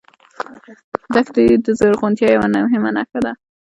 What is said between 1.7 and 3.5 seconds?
زرغونتیا یوه مهمه نښه ده.